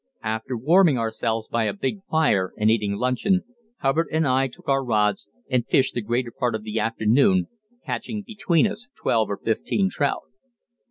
[0.23, 3.43] After warming ourselves by a big fire and eating luncheon,
[3.81, 7.45] Hubbard and I took our rods and fished the greater part of the afternoon,
[7.85, 10.23] catching between us twelve or fifteen trout.